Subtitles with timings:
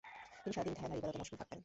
[0.41, 1.59] তিনি সারাদিন ধ্যান আর ইবাদতে মশগুল থাকতেন।